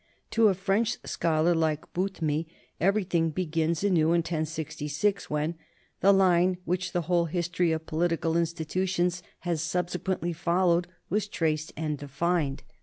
To 0.31 0.47
a 0.47 0.55
French 0.55 0.97
scholar 1.05 1.53
like 1.53 1.93
Boutmy 1.93 2.47
everything 2.79 3.29
begins 3.29 3.83
anew 3.83 4.05
in 4.13 4.21
1066, 4.25 5.29
when 5.29 5.53
''the 6.01 6.11
line 6.11 6.57
which 6.65 6.91
the 6.91 7.01
whole 7.03 7.25
history 7.25 7.71
of 7.71 7.85
political 7.85 8.35
institutions 8.35 9.21
has 9.41 9.61
subsequently 9.61 10.33
followed 10.33 10.87
was 11.11 11.27
traced 11.27 11.71
and 11.77 11.99
defined." 11.99 12.63